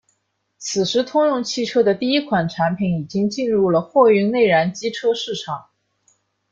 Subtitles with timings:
[0.57, 5.69] 此时通用汽车的第一款产品已经进入了货运内燃机车市场。